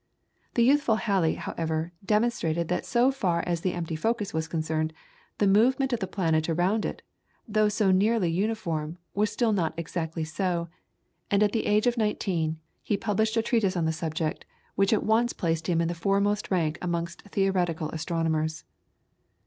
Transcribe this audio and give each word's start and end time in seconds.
The 0.55 0.63
youthful 0.63 0.95
Halley, 0.95 1.35
however, 1.35 1.93
demonstrated 2.03 2.69
that 2.69 2.87
so 2.87 3.11
far 3.11 3.43
as 3.45 3.61
the 3.61 3.73
empty 3.73 3.95
focus 3.95 4.33
was 4.33 4.47
concerned, 4.47 4.93
the 5.37 5.45
movement 5.45 5.93
of 5.93 5.99
the 5.99 6.07
planet 6.07 6.49
around 6.49 6.85
it, 6.85 7.03
though 7.47 7.69
so 7.69 7.91
nearly 7.91 8.31
uniform, 8.31 8.97
was 9.13 9.31
still 9.31 9.53
not 9.53 9.75
exactly 9.77 10.23
so, 10.23 10.69
and 11.29 11.43
at 11.43 11.51
the 11.51 11.67
age 11.67 11.85
of 11.85 11.97
nineteen, 11.99 12.59
he 12.81 12.97
published 12.97 13.37
a 13.37 13.43
treatise 13.43 13.77
on 13.77 13.85
the 13.85 13.93
subject 13.93 14.43
which 14.73 14.91
at 14.91 15.03
once 15.05 15.33
placed 15.33 15.67
him 15.69 15.79
in 15.79 15.87
the 15.87 15.93
foremost 15.93 16.49
rank 16.49 16.79
amongst 16.81 17.21
theoretical 17.29 17.91
astronomers. 17.91 18.63